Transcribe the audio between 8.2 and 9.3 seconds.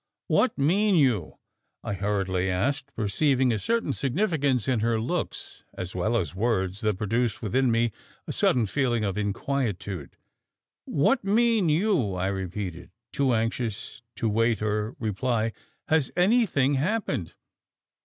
a sudden feeling of